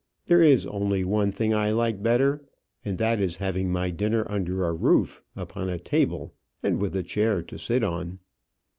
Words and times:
There 0.25 0.41
is 0.41 0.65
only 0.65 1.03
one 1.03 1.31
thing 1.31 1.53
I 1.53 1.69
like 1.69 2.01
better; 2.01 2.43
and 2.83 2.97
that 2.97 3.19
is 3.19 3.35
having 3.35 3.71
my 3.71 3.91
dinner 3.91 4.25
under 4.27 4.65
a 4.65 4.73
roof, 4.73 5.21
upon 5.35 5.69
a 5.69 5.77
table, 5.77 6.33
and 6.63 6.81
with 6.81 6.95
a 6.95 7.03
chair 7.03 7.43
to 7.43 7.59
sit 7.59 7.83
on." 7.83 8.17